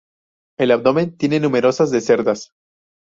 [0.57, 2.53] El abdomen tiene numerosas de cerdas.